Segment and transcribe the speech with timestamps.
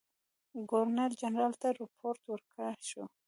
[0.69, 3.03] ګورنر جنرال ته رپوټ ورکړه شو.